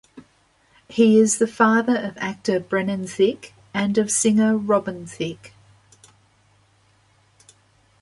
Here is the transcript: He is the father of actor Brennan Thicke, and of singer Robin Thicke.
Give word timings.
He 0.89 1.19
is 1.19 1.37
the 1.37 1.45
father 1.45 1.95
of 1.95 2.17
actor 2.17 2.59
Brennan 2.59 3.05
Thicke, 3.05 3.53
and 3.71 3.99
of 3.99 4.09
singer 4.09 4.57
Robin 4.57 5.05
Thicke. 5.05 5.53